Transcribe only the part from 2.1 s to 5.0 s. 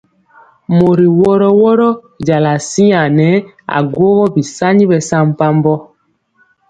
jala siaŋg nɛ aguógó bisaŋi